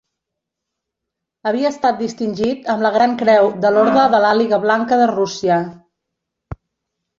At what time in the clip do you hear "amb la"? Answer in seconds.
2.75-2.91